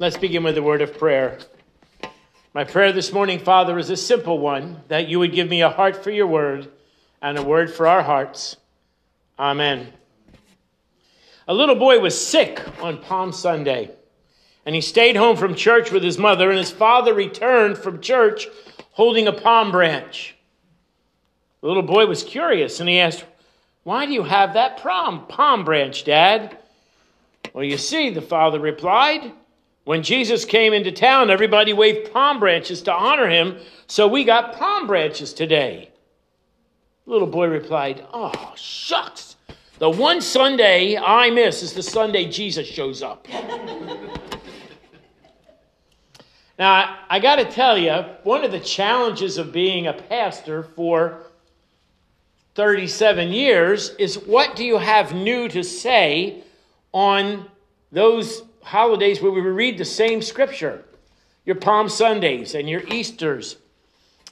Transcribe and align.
Let's 0.00 0.16
begin 0.16 0.42
with 0.42 0.58
a 0.58 0.62
word 0.62 0.82
of 0.82 0.98
prayer. 0.98 1.38
My 2.52 2.64
prayer 2.64 2.90
this 2.90 3.12
morning, 3.12 3.38
Father, 3.38 3.78
is 3.78 3.90
a 3.90 3.96
simple 3.96 4.40
one 4.40 4.82
that 4.88 5.06
you 5.06 5.20
would 5.20 5.32
give 5.32 5.48
me 5.48 5.62
a 5.62 5.70
heart 5.70 6.02
for 6.02 6.10
your 6.10 6.26
word 6.26 6.68
and 7.22 7.38
a 7.38 7.44
word 7.44 7.72
for 7.72 7.86
our 7.86 8.02
hearts. 8.02 8.56
Amen. 9.38 9.92
A 11.46 11.54
little 11.54 11.76
boy 11.76 12.00
was 12.00 12.20
sick 12.20 12.60
on 12.82 13.02
Palm 13.02 13.30
Sunday, 13.30 13.92
and 14.66 14.74
he 14.74 14.80
stayed 14.80 15.14
home 15.14 15.36
from 15.36 15.54
church 15.54 15.92
with 15.92 16.02
his 16.02 16.18
mother, 16.18 16.50
and 16.50 16.58
his 16.58 16.72
father 16.72 17.14
returned 17.14 17.78
from 17.78 18.00
church 18.00 18.48
holding 18.90 19.28
a 19.28 19.32
palm 19.32 19.70
branch. 19.70 20.34
The 21.60 21.68
little 21.68 21.84
boy 21.84 22.06
was 22.06 22.24
curious, 22.24 22.80
and 22.80 22.88
he 22.88 22.98
asked, 22.98 23.24
Why 23.84 24.06
do 24.06 24.12
you 24.12 24.24
have 24.24 24.54
that 24.54 24.78
palm, 24.78 25.28
palm 25.28 25.64
branch, 25.64 26.02
Dad? 26.02 26.58
Well, 27.52 27.62
you 27.62 27.78
see, 27.78 28.10
the 28.10 28.22
father 28.22 28.58
replied, 28.58 29.30
when 29.84 30.02
Jesus 30.02 30.44
came 30.46 30.72
into 30.72 30.90
town, 30.90 31.30
everybody 31.30 31.72
waved 31.74 32.12
palm 32.12 32.40
branches 32.40 32.82
to 32.82 32.92
honor 32.92 33.28
him, 33.28 33.58
so 33.86 34.08
we 34.08 34.24
got 34.24 34.56
palm 34.56 34.86
branches 34.86 35.34
today. 35.34 35.90
The 37.04 37.10
little 37.12 37.28
boy 37.28 37.48
replied, 37.48 38.06
Oh, 38.12 38.54
shucks. 38.56 39.36
The 39.78 39.90
one 39.90 40.22
Sunday 40.22 40.96
I 40.96 41.30
miss 41.30 41.62
is 41.62 41.74
the 41.74 41.82
Sunday 41.82 42.30
Jesus 42.30 42.66
shows 42.66 43.02
up. 43.02 43.26
now, 46.58 46.98
I 47.10 47.18
got 47.18 47.36
to 47.36 47.44
tell 47.44 47.76
you, 47.76 47.92
one 48.22 48.42
of 48.44 48.52
the 48.52 48.60
challenges 48.60 49.36
of 49.36 49.52
being 49.52 49.86
a 49.86 49.92
pastor 49.92 50.62
for 50.62 51.26
37 52.54 53.32
years 53.32 53.90
is 53.98 54.16
what 54.16 54.56
do 54.56 54.64
you 54.64 54.78
have 54.78 55.12
new 55.12 55.48
to 55.48 55.62
say 55.62 56.42
on 56.92 57.50
those 57.92 58.44
holidays 58.64 59.22
where 59.22 59.30
we 59.30 59.40
read 59.40 59.78
the 59.78 59.84
same 59.84 60.22
scripture 60.22 60.84
your 61.44 61.56
Palm 61.56 61.90
Sundays 61.90 62.54
and 62.54 62.70
your 62.70 62.82
Easters, 62.88 63.56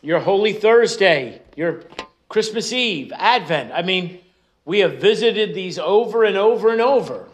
your 0.00 0.18
Holy 0.18 0.54
Thursday, 0.54 1.42
your 1.56 1.82
Christmas 2.30 2.72
Eve, 2.72 3.12
Advent. 3.14 3.70
I 3.70 3.82
mean, 3.82 4.18
we 4.64 4.78
have 4.78 4.94
visited 4.94 5.54
these 5.54 5.78
over 5.78 6.24
and 6.24 6.38
over 6.38 6.72
and 6.72 6.80
over. 6.80 7.28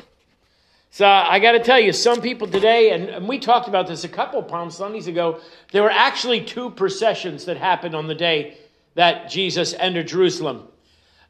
So 0.90 1.06
I 1.06 1.38
got 1.38 1.52
to 1.52 1.60
tell 1.60 1.78
you, 1.78 1.92
some 1.92 2.20
people 2.20 2.48
today, 2.48 2.90
and, 2.90 3.08
and, 3.08 3.28
we 3.28 3.38
talked 3.38 3.68
about 3.68 3.86
this 3.86 4.02
a 4.02 4.08
couple 4.08 4.42
Palm 4.42 4.70
Sundays 4.70 5.06
ago, 5.06 5.40
there 5.70 5.84
were 5.84 5.92
actually 5.92 6.44
two 6.44 6.70
processions 6.70 7.44
that 7.44 7.56
happened 7.56 7.94
on 7.94 8.08
the 8.08 8.14
day 8.16 8.58
that 8.94 9.30
Jesus 9.30 9.74
entered 9.74 10.08
Jerusalem. 10.08 10.66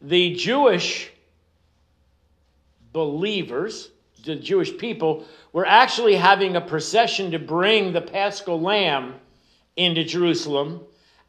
The 0.00 0.34
Jewish 0.36 1.10
believers, 2.92 3.90
the 4.24 4.36
Jewish 4.36 4.76
people, 4.76 5.24
were 5.52 5.66
actually 5.66 6.16
having 6.16 6.56
a 6.56 6.60
procession 6.60 7.30
to 7.30 7.38
bring 7.38 7.92
the 7.92 8.00
paschal 8.00 8.60
lamb 8.60 9.14
into 9.76 10.04
Jerusalem. 10.04 10.80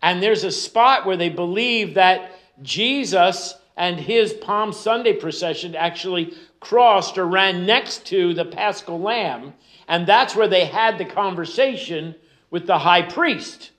And 0.02 0.22
there's 0.22 0.44
a 0.44 0.52
spot 0.52 1.06
where 1.06 1.18
they 1.18 1.30
believe 1.30 1.94
that 1.96 2.32
Jesus 2.62 3.56
and 3.78 4.00
his 4.00 4.34
Palm 4.34 4.74
Sunday 4.74 5.14
procession 5.14 5.76
actually 5.76 6.34
crossed 6.60 7.18
or 7.18 7.26
ran 7.26 7.66
next 7.66 8.06
to 8.08 8.34
the 8.34 8.46
paschal 8.46 9.00
lamb. 9.00 9.54
And 9.88 10.06
that's 10.06 10.36
where 10.36 10.48
they 10.48 10.66
had 10.66 10.98
the 10.98 11.06
conversation 11.06 12.16
with 12.52 12.68
the 12.68 12.78
high 12.78 13.04
priest, 13.04 13.72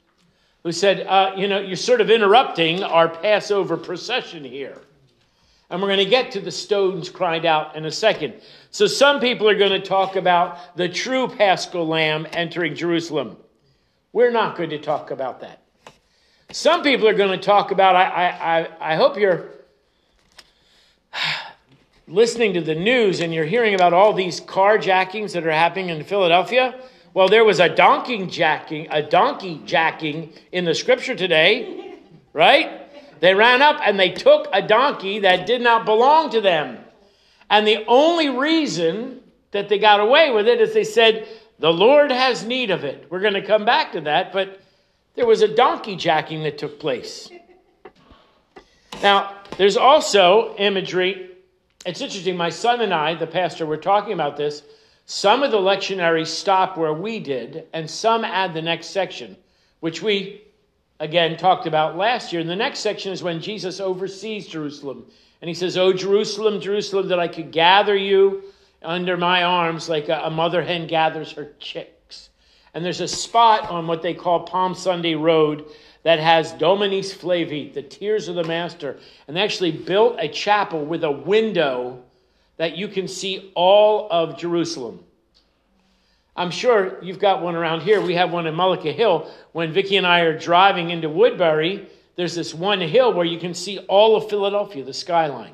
who 0.63 0.73
said, 0.73 1.07
uh, 1.07 1.33
You 1.37 1.49
know, 1.49 1.61
you're 1.61 1.77
sort 1.77 2.01
of 2.01 2.11
interrupting 2.11 2.83
our 2.83 3.09
Passover 3.09 3.77
procession 3.77 4.45
here. 4.45 4.81
And 5.71 5.81
we're 5.81 5.89
going 5.89 5.99
to 5.99 6.05
get 6.05 6.33
to 6.33 6.41
the 6.41 6.51
stones 6.51 7.09
cried 7.09 7.47
out 7.47 7.77
in 7.77 7.85
a 7.85 7.93
second. 7.93 8.35
So 8.73 8.89
some 8.89 9.21
people 9.21 9.49
are 9.49 9.57
going 9.57 9.71
to 9.71 9.81
talk 9.81 10.17
about 10.17 10.77
the 10.77 10.89
true 10.89 11.29
paschal 11.29 11.87
lamb 11.87 12.27
entering 12.33 12.75
Jerusalem. 12.75 13.37
We're 14.13 14.33
not 14.33 14.57
going 14.57 14.71
to 14.71 14.79
talk 14.79 15.13
about 15.13 15.41
that. 15.41 15.63
Some 16.51 16.83
people 16.83 17.07
are 17.07 17.15
going 17.15 17.39
to 17.39 17.45
talk 17.45 17.71
about, 17.71 17.95
I, 17.95 18.69
I, 18.81 18.93
I 18.93 18.97
hope 18.97 19.17
you're 19.17 19.47
listening 22.09 22.55
to 22.55 22.61
the 22.61 22.75
news 22.75 23.21
and 23.21 23.33
you're 23.33 23.45
hearing 23.45 23.75
about 23.75 23.93
all 23.93 24.13
these 24.13 24.41
carjackings 24.41 25.33
that 25.35 25.47
are 25.47 25.53
happening 25.53 25.91
in 25.91 26.03
Philadelphia. 26.03 26.75
Well, 27.15 27.29
there 27.29 27.45
was 27.45 27.61
a 27.61 27.69
donkey 27.69 28.27
jacking, 28.27 28.89
a 28.91 29.03
donkey 29.03 29.61
jacking 29.65 30.33
in 30.51 30.65
the 30.65 30.75
scripture 30.75 31.15
today, 31.15 31.99
right? 32.33 32.80
They 33.21 33.35
ran 33.35 33.63
up 33.63 33.81
and 33.85 34.01
they 34.01 34.11
took 34.11 34.49
a 34.53 34.63
donkey 34.63 35.21
that 35.21 35.47
did 35.47 35.61
not 35.61 35.85
belong 35.85 36.31
to 36.31 36.41
them. 36.41 36.79
And 37.51 37.67
the 37.67 37.85
only 37.87 38.31
reason 38.31 39.21
that 39.51 39.69
they 39.69 39.79
got 39.79 40.01
away 40.01 40.31
with 40.31 40.49
it 40.49 40.61
is 40.61 40.73
they 40.73 40.85
said, 40.85 41.29
The 41.59 41.73
Lord 41.73 42.11
has 42.11 42.45
need 42.45 42.71
of 42.71 42.85
it. 42.85 43.07
We're 43.11 43.21
going 43.21 43.35
to 43.35 43.47
come 43.47 43.65
back 43.65 43.93
to 43.93 44.01
that, 44.03 44.33
but 44.33 44.61
there 45.15 45.27
was 45.27 45.43
a 45.43 45.55
donkey 45.55 45.97
jacking 45.97 46.43
that 46.45 46.59
took 46.59 46.81
place. 46.81 47.31
Now, 49.03 49.37
there's 49.57 49.77
also 49.77 50.55
imagery. 50.57 51.31
It's 51.85 52.01
interesting. 52.01 52.37
My 52.37 52.51
son 52.51 52.81
and 52.81 52.95
I, 52.95 53.15
the 53.15 53.27
pastor, 53.27 53.67
were 53.67 53.77
talking 53.77 54.13
about 54.13 54.37
this. 54.37 54.63
Some 55.07 55.43
of 55.43 55.51
the 55.51 55.59
lectionaries 55.59 56.29
stop 56.29 56.77
where 56.77 56.93
we 56.93 57.19
did, 57.19 57.67
and 57.73 57.91
some 57.91 58.25
add 58.25 58.55
the 58.55 58.63
next 58.63 58.89
section, 58.89 59.37
which 59.81 60.03
we 60.03 60.43
again 61.01 61.37
talked 61.37 61.67
about 61.67 61.97
last 61.97 62.33
year. 62.33 62.41
And 62.41 62.49
the 62.49 62.55
next 62.55 62.81
section 62.81 63.13
is 63.13 63.23
when 63.23 63.41
Jesus 63.41 63.81
oversees 63.81 64.47
Jerusalem. 64.47 65.07
And 65.41 65.49
he 65.49 65.55
says, 65.55 65.77
Oh, 65.77 65.93
Jerusalem, 65.93 66.61
Jerusalem, 66.61 67.09
that 67.09 67.19
I 67.19 67.27
could 67.27 67.51
gather 67.51 67.97
you 67.97 68.45
under 68.83 69.17
my 69.17 69.43
arms 69.43 69.89
like 69.89 70.09
a, 70.09 70.21
a 70.25 70.31
mother 70.31 70.63
hen 70.63 70.87
gathers 70.87 71.33
her 71.33 71.53
chicks. 71.59 72.31
And 72.75 72.85
there's 72.85 73.01
a 73.01 73.09
spot 73.09 73.69
on 73.69 73.87
what 73.87 74.03
they 74.03 74.15
call 74.15 74.41
Palm 74.41 74.75
Sunday 74.75 75.15
Road 75.15 75.65
that 76.03 76.19
has 76.19 76.53
Dominus 76.53 77.13
Flevit, 77.13 77.75
the 77.75 77.83
tears 77.83 78.29
of 78.29 78.37
the 78.37 78.45
master. 78.45 78.99
And 79.27 79.37
they 79.37 79.41
actually 79.41 79.73
built 79.73 80.17
a 80.19 80.29
chapel 80.29 80.85
with 80.85 81.05
a 81.05 81.11
window 81.11 82.03
that 82.59 82.77
you 82.77 82.89
can 82.89 83.09
see 83.09 83.51
all 83.55 84.07
of 84.11 84.39
Jerusalem. 84.39 85.01
I'm 86.41 86.51
sure 86.51 86.97
you've 87.03 87.19
got 87.19 87.43
one 87.43 87.55
around 87.55 87.83
here. 87.83 88.01
We 88.01 88.15
have 88.15 88.33
one 88.33 88.47
in 88.47 88.55
Mullica 88.55 88.95
Hill. 88.95 89.31
When 89.53 89.75
Vicki 89.75 89.99
and 89.99 90.07
I 90.07 90.21
are 90.21 90.39
driving 90.39 90.89
into 90.89 91.11
Woodbury, 91.11 91.87
there's 92.17 92.35
this 92.35 92.55
one 92.55 92.81
hill 92.81 93.13
where 93.13 93.27
you 93.27 93.39
can 93.39 93.53
see 93.53 93.77
all 93.81 94.17
of 94.17 94.31
Philadelphia, 94.31 94.83
the 94.83 94.95
skyline. 94.95 95.53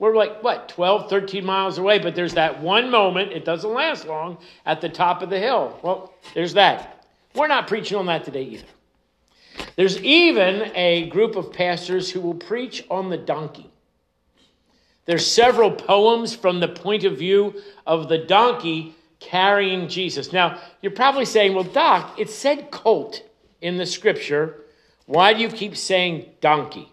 We're 0.00 0.16
like, 0.16 0.42
what, 0.42 0.70
12, 0.70 1.08
13 1.08 1.44
miles 1.44 1.78
away, 1.78 2.00
but 2.00 2.16
there's 2.16 2.34
that 2.34 2.60
one 2.60 2.90
moment, 2.90 3.30
it 3.30 3.44
doesn't 3.44 3.72
last 3.72 4.08
long, 4.08 4.38
at 4.66 4.80
the 4.80 4.88
top 4.88 5.22
of 5.22 5.30
the 5.30 5.38
hill. 5.38 5.78
Well, 5.84 6.14
there's 6.34 6.54
that. 6.54 7.06
We're 7.36 7.46
not 7.46 7.68
preaching 7.68 7.96
on 7.96 8.06
that 8.06 8.24
today 8.24 8.42
either. 8.42 8.66
There's 9.76 10.02
even 10.02 10.72
a 10.74 11.08
group 11.10 11.36
of 11.36 11.52
pastors 11.52 12.10
who 12.10 12.20
will 12.20 12.34
preach 12.34 12.84
on 12.90 13.08
the 13.08 13.18
donkey. 13.18 13.70
There's 15.06 15.24
several 15.24 15.70
poems 15.70 16.34
from 16.34 16.58
the 16.58 16.66
point 16.66 17.04
of 17.04 17.16
view 17.16 17.62
of 17.86 18.08
the 18.08 18.18
donkey 18.18 18.96
carrying 19.20 19.88
Jesus. 19.88 20.32
Now, 20.32 20.58
you're 20.82 20.92
probably 20.92 21.24
saying, 21.24 21.54
well, 21.54 21.64
Doc, 21.64 22.18
it 22.18 22.30
said 22.30 22.70
colt 22.70 23.22
in 23.60 23.76
the 23.76 23.86
scripture. 23.86 24.64
Why 25.06 25.34
do 25.34 25.40
you 25.40 25.48
keep 25.48 25.76
saying 25.76 26.26
donkey? 26.40 26.90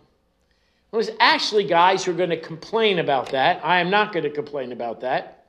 Well, 0.91 1.01
there's 1.01 1.16
actually 1.19 1.66
guys 1.66 2.03
who 2.03 2.11
are 2.11 2.16
going 2.16 2.29
to 2.29 2.39
complain 2.39 2.99
about 2.99 3.31
that. 3.31 3.63
I 3.63 3.79
am 3.79 3.89
not 3.89 4.13
going 4.13 4.23
to 4.23 4.29
complain 4.29 4.71
about 4.71 5.01
that. 5.01 5.45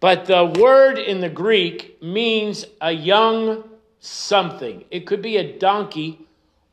But 0.00 0.26
the 0.26 0.44
word 0.44 0.98
in 0.98 1.20
the 1.20 1.28
Greek 1.28 2.02
means 2.02 2.66
a 2.80 2.92
young 2.92 3.64
something. 4.00 4.84
It 4.90 5.06
could 5.06 5.22
be 5.22 5.38
a 5.38 5.58
donkey 5.58 6.26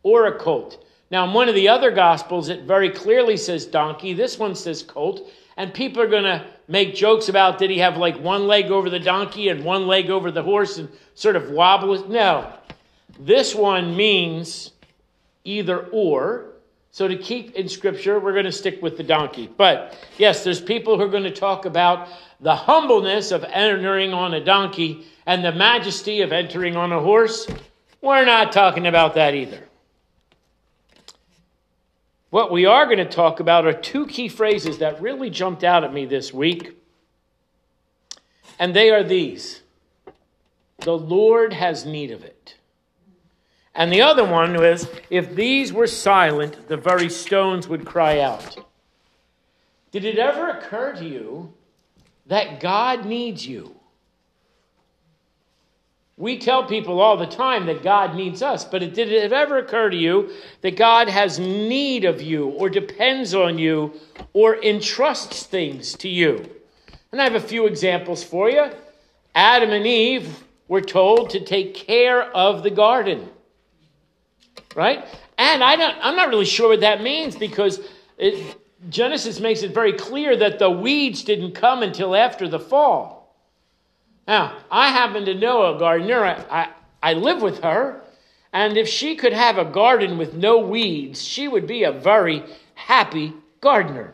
or 0.03 0.28
a 0.28 0.38
colt. 0.38 0.85
Now, 1.09 1.25
in 1.25 1.34
one 1.34 1.47
of 1.47 1.56
the 1.56 1.69
other 1.69 1.91
gospels, 1.91 2.50
it 2.50 2.63
very 2.63 2.90
clearly 2.90 3.38
says 3.38 3.66
donkey. 3.66 4.13
This 4.13 4.38
one 4.38 4.56
says 4.56 4.84
colt. 4.84 5.29
And 5.58 5.74
people 5.74 6.02
are 6.02 6.08
going 6.08 6.24
to 6.24 6.46
make 6.68 6.96
jokes 6.96 7.30
about 7.30 7.59
did 7.59 7.69
he 7.69 7.80
have 7.80 7.97
like 7.97 8.19
one 8.19 8.47
leg 8.47 8.72
over 8.72 8.90
the 8.90 9.00
donkey 9.00 9.50
and 9.50 9.64
one 9.64 9.88
leg 9.88 10.09
over 10.09 10.32
the 10.32 10.44
horse 10.44 10.78
and 10.78 10.90
sort 11.14 11.35
of 11.35 11.50
wobble? 11.50 12.08
No. 12.08 12.52
This 13.20 13.53
one 13.53 13.96
means 13.96 14.72
either 15.44 15.88
or. 15.88 16.50
So 16.91 17.08
to 17.08 17.17
keep 17.17 17.55
in 17.55 17.67
scripture, 17.67 18.20
we're 18.20 18.34
going 18.34 18.46
to 18.46 18.52
stick 18.52 18.82
with 18.82 18.97
the 18.97 19.03
donkey. 19.03 19.50
But 19.55 19.97
yes, 20.17 20.44
there's 20.44 20.61
people 20.61 20.97
who 20.97 21.03
are 21.03 21.09
going 21.09 21.23
to 21.23 21.32
talk 21.32 21.66
about 21.66 22.08
the 22.40 22.55
humbleness 22.55 23.32
of 23.32 23.44
entering 23.44 24.14
on 24.14 24.34
a 24.34 24.44
donkey 24.44 25.05
and 25.26 25.44
the 25.44 25.52
majesty 25.52 26.22
of 26.22 26.32
entering 26.32 26.76
on 26.76 26.91
a 26.91 27.00
horse. 27.00 27.47
We're 28.02 28.26
not 28.26 28.52
talking 28.52 28.85
about 28.85 29.16
that 29.16 29.34
either. 29.34 29.64
What 32.34 32.52
we 32.52 32.66
are 32.66 32.88
going 32.88 32.97
to 32.97 33.06
talk 33.06 33.40
about 33.40 33.68
are 33.68 33.74
two 33.74 34.08
key 34.08 34.28
phrases 34.28 34.80
that 34.80 35.00
really 35.00 35.30
jumped 35.30 35.64
out 35.64 35.84
at 35.84 35.94
me 35.94 36.08
this 36.08 36.34
week. 36.34 36.76
And 38.58 38.76
they 38.76 38.90
are 38.90 39.03
these 39.03 39.62
The 40.80 40.97
Lord 40.97 41.53
has 41.53 41.85
need 41.85 42.09
of 42.09 42.24
it. 42.24 42.56
And 43.76 43.94
the 43.94 44.02
other 44.02 44.26
one 44.26 44.56
was 44.56 44.90
If 45.12 45.35
these 45.35 45.72
were 45.72 45.85
silent, 45.85 46.68
the 46.68 46.76
very 46.76 47.08
stones 47.08 47.68
would 47.68 47.85
cry 47.85 48.20
out. 48.20 48.58
Did 49.91 50.03
it 50.03 50.18
ever 50.18 50.50
occur 50.50 50.94
to 50.94 51.06
you 51.06 51.53
that 52.26 52.59
God 52.59 53.06
needs 53.06 53.46
you? 53.46 53.76
We 56.16 56.38
tell 56.38 56.64
people 56.66 57.02
all 57.02 57.18
the 57.18 57.26
time 57.26 57.66
that 57.66 57.82
God 57.82 58.16
needs 58.16 58.44
us, 58.44 58.64
but 58.64 58.80
did 58.94 59.12
it 59.12 59.34
ever 59.34 59.58
occur 59.58 59.90
to 59.90 59.98
you 59.98 60.30
that 60.62 60.78
God 60.78 61.10
has 61.10 61.40
need 61.40 62.06
of 62.06 62.22
you 62.22 62.50
or 62.50 62.70
depends 62.70 63.34
on 63.34 63.58
you 63.58 64.00
or 64.32 64.62
entrusts 64.64 65.44
things 65.44 65.94
to 65.96 66.10
you? 66.10 66.48
And 67.12 67.20
I 67.20 67.24
have 67.24 67.36
a 67.36 67.40
few 67.40 67.66
examples 67.66 68.24
for 68.24 68.50
you. 68.50 68.70
Adam 69.34 69.72
and 69.72 69.88
Eve 69.88 70.44
were 70.68 70.82
told 70.82 71.32
to 71.32 71.44
take 71.44 71.74
care 71.74 72.24
of 72.36 72.62
the 72.62 72.70
garden. 72.70 73.30
Right? 74.76 75.04
And 75.38 75.64
I 75.64 75.76
don't, 75.76 75.98
I'm 76.00 76.16
not 76.16 76.30
really 76.30 76.46
sure 76.46 76.70
what 76.70 76.82
that 76.82 77.02
means 77.02 77.36
because 77.36 77.80
it, 78.20 78.56
Genesis 78.90 79.40
makes 79.40 79.64
it 79.64 79.74
very 79.74 79.94
clear 79.94 80.36
that 80.38 80.60
the 80.60 80.70
weeds 80.70 81.24
didn't 81.24 81.54
come 81.54 81.82
until 81.82 82.16
after 82.16 82.48
the 82.48 82.60
fall. 82.60 83.22
Now, 84.28 84.58
I 84.72 84.90
happen 84.90 85.25
to 85.25 85.34
know 85.34 85.75
a 85.75 85.79
gardener. 85.79 86.23
I, 86.23 86.70
I, 87.02 87.14
live 87.14 87.41
with 87.41 87.61
her. 87.64 88.02
And 88.53 88.78
if 88.78 88.87
she 88.87 89.16
could 89.16 89.34
have 89.34 89.58
a 89.58 89.66
garden 89.66 90.17
with 90.17 90.34
no 90.34 90.59
weeds, 90.59 91.22
she 91.22 91.47
would 91.47 91.67
be 91.67 91.84
a 91.84 91.91
very 91.91 92.43
happy 92.75 93.34
gardener. 93.59 94.14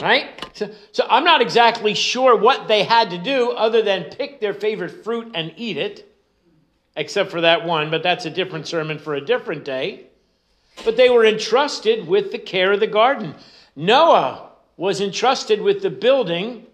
Right? 0.00 0.46
So, 0.54 0.70
so 0.92 1.06
I'm 1.10 1.24
not 1.24 1.42
exactly 1.42 1.92
sure 1.92 2.36
what 2.36 2.68
they 2.68 2.84
had 2.84 3.10
to 3.10 3.18
do 3.18 3.50
other 3.50 3.82
than 3.82 4.04
pick 4.04 4.40
their 4.40 4.54
favorite 4.54 5.04
fruit 5.04 5.32
and 5.34 5.52
eat 5.56 5.76
it, 5.76 6.08
except 6.96 7.30
for 7.30 7.40
that 7.40 7.66
one, 7.66 7.90
but 7.90 8.04
that's 8.04 8.24
a 8.24 8.30
different 8.30 8.68
sermon 8.68 8.98
for 8.98 9.16
a 9.16 9.20
different 9.20 9.64
day. 9.64 10.06
But 10.84 10.96
they 10.96 11.10
were 11.10 11.26
entrusted 11.26 12.06
with 12.06 12.30
the 12.30 12.38
care 12.38 12.72
of 12.72 12.80
the 12.80 12.86
garden. 12.86 13.34
Noah 13.74 14.50
was 14.76 15.00
entrusted 15.00 15.60
with 15.60 15.82
the 15.82 15.90
building 15.90 16.67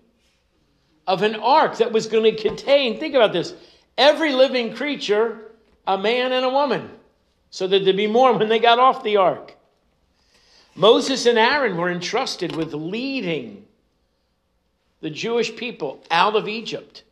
of 1.07 1.23
an 1.23 1.37
ark 1.37 1.79
that 1.79 1.93
was 1.93 2.07
going 2.07 2.25
to 2.25 2.43
contain, 2.43 2.99
think 2.99 3.15
about 3.15 3.33
this, 3.33 3.55
every 3.99 4.33
living 4.33 4.75
creature, 4.75 5.53
a 5.87 5.99
man 5.99 6.33
and 6.33 6.45
a 6.45 6.51
woman, 6.51 6.91
so 7.51 7.67
that 7.67 7.85
there'd 7.85 7.97
be 7.97 8.07
more 8.07 8.37
when 8.37 8.49
they 8.49 8.59
got 8.59 8.79
off 8.79 9.05
the 9.05 9.17
ark. 9.17 9.55
Moses 10.75 11.27
and 11.27 11.39
Aaron 11.39 11.77
were 11.77 11.91
entrusted 11.91 12.57
with 12.57 12.75
leading 12.75 13.65
the 15.01 15.11
Jewish 15.11 15.55
people 15.55 16.03
out 16.11 16.35
of 16.35 16.49
Egypt. 16.49 17.05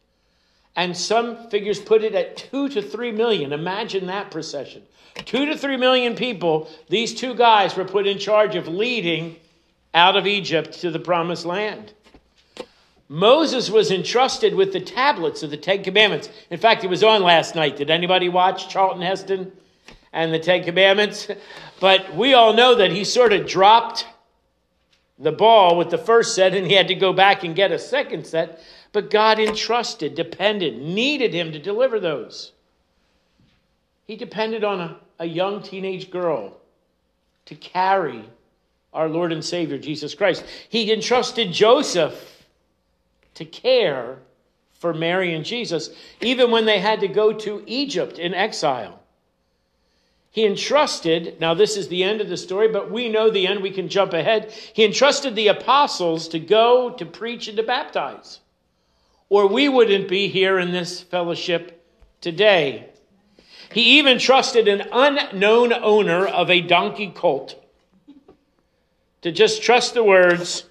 And 0.74 0.96
some 0.96 1.50
figures 1.50 1.78
put 1.78 2.02
it 2.02 2.14
at 2.14 2.36
two 2.36 2.68
to 2.70 2.80
three 2.80 3.12
million. 3.12 3.52
Imagine 3.52 4.06
that 4.06 4.30
procession. 4.30 4.82
Two 5.14 5.44
to 5.46 5.58
three 5.58 5.76
million 5.76 6.14
people, 6.14 6.70
these 6.88 7.14
two 7.14 7.34
guys 7.34 7.76
were 7.76 7.84
put 7.84 8.06
in 8.06 8.18
charge 8.18 8.56
of 8.56 8.66
leading 8.66 9.36
out 9.92 10.16
of 10.16 10.26
Egypt 10.26 10.80
to 10.80 10.90
the 10.90 10.98
promised 10.98 11.44
land. 11.44 11.92
Moses 13.12 13.70
was 13.70 13.90
entrusted 13.90 14.54
with 14.54 14.72
the 14.72 14.80
tablets 14.80 15.42
of 15.42 15.50
the 15.50 15.56
Ten 15.56 15.84
Commandments. 15.84 16.28
In 16.50 16.58
fact, 16.58 16.82
it 16.82 16.90
was 16.90 17.02
on 17.02 17.22
last 17.22 17.54
night. 17.54 17.76
Did 17.76 17.90
anybody 17.90 18.28
watch 18.28 18.68
Charlton 18.68 19.02
Heston? 19.02 19.52
and 20.12 20.32
the 20.32 20.38
Ten 20.38 20.62
Commandments. 20.62 21.28
But 21.80 22.14
we 22.14 22.34
all 22.34 22.52
know 22.52 22.74
that 22.76 22.90
he 22.90 23.04
sort 23.04 23.32
of 23.32 23.46
dropped 23.46 24.06
the 25.18 25.32
ball 25.32 25.76
with 25.76 25.90
the 25.90 25.98
first 25.98 26.34
set 26.34 26.54
and 26.54 26.66
he 26.66 26.74
had 26.74 26.88
to 26.88 26.94
go 26.94 27.12
back 27.12 27.44
and 27.44 27.54
get 27.54 27.72
a 27.72 27.78
second 27.78 28.26
set. 28.26 28.60
But 28.92 29.10
God 29.10 29.38
entrusted, 29.38 30.14
depended, 30.14 30.80
needed 30.80 31.32
him 31.32 31.52
to 31.52 31.58
deliver 31.58 31.98
those. 31.98 32.52
He 34.06 34.16
depended 34.16 34.64
on 34.64 34.80
a, 34.80 34.96
a 35.20 35.24
young 35.24 35.62
teenage 35.62 36.10
girl 36.10 36.56
to 37.46 37.54
carry 37.54 38.24
our 38.92 39.08
Lord 39.08 39.32
and 39.32 39.44
Savior, 39.44 39.78
Jesus 39.78 40.14
Christ. 40.14 40.44
He 40.68 40.92
entrusted 40.92 41.52
Joseph 41.52 42.31
to 43.34 43.44
care 43.44 44.18
for 44.72 44.92
Mary 44.92 45.32
and 45.34 45.44
Jesus, 45.44 45.90
even 46.20 46.50
when 46.50 46.64
they 46.64 46.80
had 46.80 47.00
to 47.00 47.08
go 47.08 47.32
to 47.32 47.62
Egypt 47.66 48.18
in 48.18 48.34
exile. 48.34 49.00
He 50.32 50.46
entrusted, 50.46 51.38
now 51.40 51.54
this 51.54 51.76
is 51.76 51.88
the 51.88 52.02
end 52.02 52.20
of 52.20 52.28
the 52.28 52.38
story, 52.38 52.66
but 52.68 52.90
we 52.90 53.08
know 53.08 53.30
the 53.30 53.46
end, 53.46 53.62
we 53.62 53.70
can 53.70 53.88
jump 53.88 54.14
ahead. 54.14 54.50
He 54.50 54.84
entrusted 54.84 55.36
the 55.36 55.48
apostles 55.48 56.26
to 56.28 56.40
go 56.40 56.90
to 56.90 57.04
preach 57.04 57.48
and 57.48 57.56
to 57.58 57.62
baptize. 57.62 58.40
Or 59.28 59.46
we 59.46 59.68
wouldn't 59.68 60.08
be 60.08 60.28
here 60.28 60.58
in 60.58 60.72
this 60.72 61.00
fellowship 61.00 61.86
today. 62.20 62.88
He 63.72 63.98
even 63.98 64.18
trusted 64.18 64.68
an 64.68 64.88
unknown 64.90 65.72
owner 65.72 66.26
of 66.26 66.50
a 66.50 66.60
donkey 66.60 67.12
colt 67.14 67.62
to 69.20 69.30
just 69.32 69.62
trust 69.62 69.94
the 69.94 70.02
words, 70.02 70.64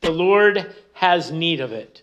the 0.00 0.10
Lord 0.10 0.74
has 1.04 1.30
need 1.30 1.60
of 1.60 1.70
it. 1.70 2.00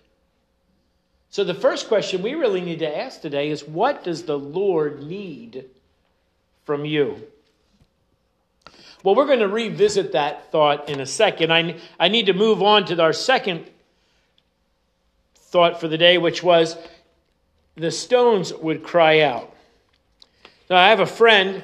So 1.31 1.43
the 1.43 1.55
first 1.55 1.87
question 1.87 2.21
we 2.21 2.35
really 2.35 2.61
need 2.61 2.79
to 2.79 2.97
ask 2.97 3.19
today 3.19 3.49
is 3.49 3.63
what 3.63 4.03
does 4.03 4.23
the 4.23 4.37
Lord 4.37 5.01
need 5.01 5.65
from 6.65 6.85
you. 6.85 7.19
Well, 9.03 9.15
we're 9.15 9.25
going 9.25 9.39
to 9.39 9.47
revisit 9.47 10.11
that 10.11 10.51
thought 10.51 10.87
in 10.87 10.99
a 10.99 11.07
second. 11.07 11.51
I, 11.51 11.77
I 11.99 12.09
need 12.09 12.27
to 12.27 12.33
move 12.33 12.61
on 12.61 12.85
to 12.85 13.01
our 13.01 13.11
second 13.11 13.65
thought 15.35 15.79
for 15.79 15.87
the 15.87 15.97
day, 15.97 16.19
which 16.19 16.43
was 16.43 16.77
the 17.75 17.89
stones 17.89 18.53
would 18.53 18.83
cry 18.83 19.21
out. 19.21 19.51
Now, 20.69 20.77
I 20.77 20.89
have 20.89 20.99
a 20.99 21.07
friend 21.07 21.63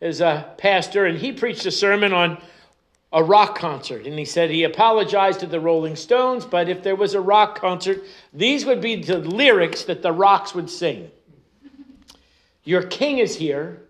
is 0.00 0.20
a 0.20 0.52
pastor, 0.58 1.06
and 1.06 1.16
he 1.16 1.30
preached 1.30 1.64
a 1.64 1.70
sermon 1.70 2.12
on 2.12 2.42
a 3.12 3.22
rock 3.22 3.58
concert. 3.58 4.06
And 4.06 4.18
he 4.18 4.24
said 4.24 4.50
he 4.50 4.64
apologized 4.64 5.40
to 5.40 5.46
the 5.46 5.60
Rolling 5.60 5.96
Stones, 5.96 6.44
but 6.44 6.68
if 6.68 6.82
there 6.82 6.96
was 6.96 7.14
a 7.14 7.20
rock 7.20 7.60
concert, 7.60 8.02
these 8.32 8.64
would 8.64 8.80
be 8.80 8.96
the 8.96 9.18
lyrics 9.18 9.84
that 9.84 10.02
the 10.02 10.12
rocks 10.12 10.54
would 10.54 10.70
sing 10.70 11.10
Your 12.64 12.82
king 12.82 13.18
is 13.18 13.36
here, 13.36 13.82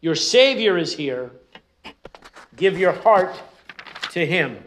your 0.00 0.14
Savior 0.14 0.78
is 0.78 0.96
here. 0.96 1.32
Give 2.56 2.78
your 2.78 2.92
heart 2.92 3.34
to 4.12 4.24
Him. 4.24 4.62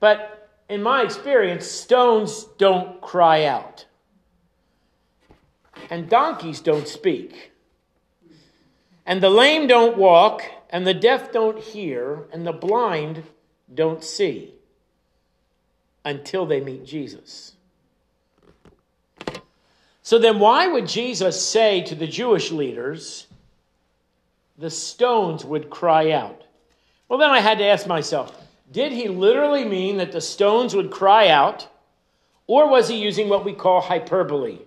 But 0.00 0.50
in 0.68 0.82
my 0.82 1.02
experience, 1.02 1.66
stones 1.66 2.44
don't 2.58 3.00
cry 3.00 3.44
out, 3.44 3.86
and 5.90 6.08
donkeys 6.08 6.60
don't 6.60 6.86
speak, 6.86 7.52
and 9.06 9.22
the 9.22 9.30
lame 9.30 9.66
don't 9.66 9.96
walk, 9.96 10.42
and 10.74 10.84
the 10.84 10.92
deaf 10.92 11.30
don't 11.30 11.60
hear, 11.60 12.24
and 12.32 12.44
the 12.44 12.52
blind 12.52 13.22
don't 13.72 14.02
see 14.02 14.54
until 16.04 16.46
they 16.46 16.60
meet 16.60 16.84
Jesus. 16.84 17.52
So 20.02 20.18
then, 20.18 20.40
why 20.40 20.66
would 20.66 20.88
Jesus 20.88 21.40
say 21.40 21.82
to 21.82 21.94
the 21.94 22.08
Jewish 22.08 22.50
leaders, 22.50 23.28
the 24.58 24.68
stones 24.68 25.44
would 25.44 25.70
cry 25.70 26.10
out. 26.10 26.42
Well, 27.08 27.20
then 27.20 27.30
I 27.30 27.38
had 27.38 27.58
to 27.58 27.64
ask 27.64 27.86
myself 27.86 28.36
did 28.72 28.90
he 28.90 29.06
literally 29.06 29.64
mean 29.64 29.98
that 29.98 30.10
the 30.10 30.20
stones 30.20 30.74
would 30.74 30.90
cry 30.90 31.28
out, 31.28 31.68
or 32.48 32.68
was 32.68 32.88
he 32.88 32.96
using 32.96 33.28
what 33.28 33.44
we 33.44 33.52
call 33.52 33.80
hyperbole? 33.80 34.58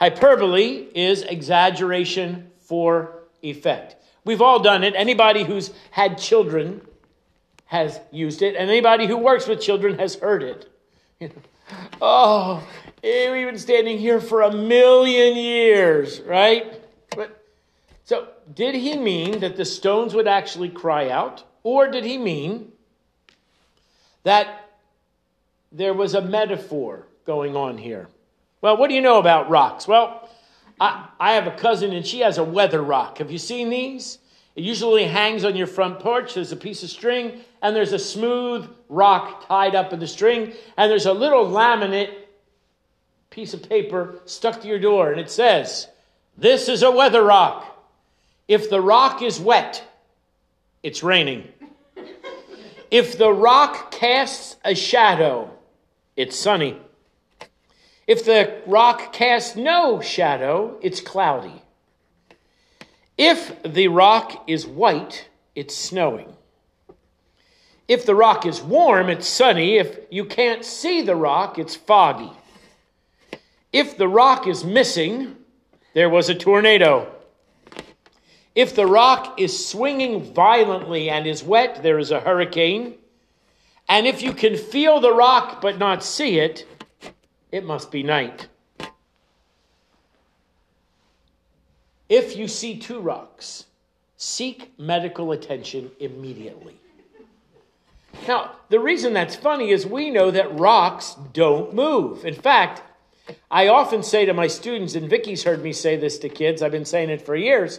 Hyperbole 0.00 0.88
is 0.94 1.20
exaggeration 1.20 2.50
for 2.60 3.24
effect. 3.42 3.96
We've 4.24 4.42
all 4.42 4.60
done 4.60 4.84
it. 4.84 4.94
Anybody 4.96 5.44
who's 5.44 5.72
had 5.90 6.18
children 6.18 6.80
has 7.66 7.98
used 8.10 8.42
it, 8.42 8.54
and 8.54 8.68
anybody 8.68 9.06
who 9.06 9.16
works 9.16 9.46
with 9.46 9.60
children 9.60 9.98
has 9.98 10.16
heard 10.16 10.42
it. 10.42 10.68
oh, 12.02 12.62
eh, 13.02 13.32
we've 13.32 13.46
been 13.46 13.58
standing 13.58 13.98
here 13.98 14.20
for 14.20 14.42
a 14.42 14.52
million 14.52 15.36
years, 15.36 16.20
right? 16.20 16.80
But 17.16 17.42
so 18.04 18.28
did 18.54 18.74
he 18.74 18.96
mean 18.96 19.40
that 19.40 19.56
the 19.56 19.64
stones 19.64 20.14
would 20.14 20.28
actually 20.28 20.68
cry 20.68 21.08
out? 21.08 21.44
Or 21.62 21.90
did 21.90 22.04
he 22.04 22.18
mean 22.18 22.72
that 24.24 24.68
there 25.70 25.94
was 25.94 26.14
a 26.14 26.20
metaphor 26.20 27.06
going 27.24 27.56
on 27.56 27.78
here? 27.78 28.08
Well, 28.60 28.76
what 28.76 28.88
do 28.88 28.94
you 28.94 29.00
know 29.00 29.18
about 29.18 29.48
rocks? 29.48 29.88
Well, 29.88 30.21
I, 30.82 31.06
I 31.20 31.32
have 31.34 31.46
a 31.46 31.52
cousin 31.52 31.92
and 31.92 32.04
she 32.04 32.20
has 32.20 32.38
a 32.38 32.44
weather 32.44 32.82
rock. 32.82 33.18
Have 33.18 33.30
you 33.30 33.38
seen 33.38 33.70
these? 33.70 34.18
It 34.56 34.64
usually 34.64 35.04
hangs 35.04 35.44
on 35.44 35.54
your 35.54 35.68
front 35.68 36.00
porch. 36.00 36.34
There's 36.34 36.50
a 36.50 36.56
piece 36.56 36.82
of 36.82 36.90
string, 36.90 37.40
and 37.62 37.74
there's 37.74 37.92
a 37.92 38.00
smooth 38.00 38.68
rock 38.88 39.46
tied 39.46 39.76
up 39.76 39.92
in 39.92 40.00
the 40.00 40.08
string, 40.08 40.52
and 40.76 40.90
there's 40.90 41.06
a 41.06 41.12
little 41.12 41.46
laminate 41.46 42.12
piece 43.30 43.54
of 43.54 43.66
paper 43.66 44.20
stuck 44.24 44.60
to 44.60 44.68
your 44.68 44.80
door, 44.80 45.12
and 45.12 45.20
it 45.20 45.30
says, 45.30 45.86
This 46.36 46.68
is 46.68 46.82
a 46.82 46.90
weather 46.90 47.22
rock. 47.22 47.64
If 48.48 48.68
the 48.68 48.80
rock 48.80 49.22
is 49.22 49.38
wet, 49.38 49.82
it's 50.82 51.04
raining. 51.04 51.48
If 52.90 53.16
the 53.16 53.32
rock 53.32 53.92
casts 53.92 54.56
a 54.64 54.74
shadow, 54.74 55.48
it's 56.16 56.36
sunny. 56.36 56.76
If 58.06 58.24
the 58.24 58.60
rock 58.66 59.12
casts 59.12 59.56
no 59.56 60.00
shadow, 60.00 60.78
it's 60.82 61.00
cloudy. 61.00 61.62
If 63.16 63.62
the 63.62 63.88
rock 63.88 64.44
is 64.48 64.66
white, 64.66 65.28
it's 65.54 65.76
snowing. 65.76 66.34
If 67.86 68.06
the 68.06 68.14
rock 68.14 68.46
is 68.46 68.62
warm, 68.62 69.10
it's 69.10 69.28
sunny. 69.28 69.76
If 69.76 69.98
you 70.10 70.24
can't 70.24 70.64
see 70.64 71.02
the 71.02 71.14
rock, 71.14 71.58
it's 71.58 71.76
foggy. 71.76 72.32
If 73.72 73.96
the 73.96 74.08
rock 74.08 74.46
is 74.46 74.64
missing, 74.64 75.36
there 75.94 76.10
was 76.10 76.28
a 76.28 76.34
tornado. 76.34 77.12
If 78.54 78.74
the 78.74 78.86
rock 78.86 79.40
is 79.40 79.66
swinging 79.66 80.34
violently 80.34 81.08
and 81.08 81.26
is 81.26 81.42
wet, 81.42 81.82
there 81.82 81.98
is 81.98 82.10
a 82.10 82.20
hurricane. 82.20 82.94
And 83.88 84.06
if 84.06 84.22
you 84.22 84.32
can 84.32 84.56
feel 84.56 85.00
the 85.00 85.12
rock 85.12 85.60
but 85.60 85.78
not 85.78 86.04
see 86.04 86.38
it, 86.38 86.66
it 87.52 87.64
must 87.64 87.92
be 87.92 88.02
night. 88.02 88.48
If 92.08 92.36
you 92.36 92.48
see 92.48 92.78
two 92.78 93.00
rocks, 93.00 93.66
seek 94.16 94.72
medical 94.78 95.32
attention 95.32 95.90
immediately. 96.00 96.76
Now, 98.26 98.52
the 98.68 98.80
reason 98.80 99.12
that's 99.12 99.36
funny 99.36 99.70
is 99.70 99.86
we 99.86 100.10
know 100.10 100.30
that 100.30 100.58
rocks 100.58 101.16
don't 101.32 101.72
move. 101.74 102.24
In 102.24 102.34
fact, 102.34 102.82
I 103.50 103.68
often 103.68 104.02
say 104.02 104.26
to 104.26 104.34
my 104.34 104.48
students, 104.48 104.94
and 104.94 105.08
Vicky's 105.08 105.44
heard 105.44 105.62
me 105.62 105.72
say 105.72 105.96
this 105.96 106.18
to 106.18 106.28
kids, 106.28 106.60
I've 106.60 106.72
been 106.72 106.84
saying 106.84 107.10
it 107.10 107.22
for 107.22 107.36
years 107.36 107.78